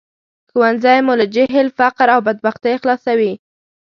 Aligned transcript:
ښوونځی 0.51 0.99
مو 1.05 1.13
له 1.19 1.25
جهل، 1.35 1.67
فقر 1.77 2.07
او 2.15 2.19
بدبختۍ 2.27 2.73
خلاصوي 2.81 3.33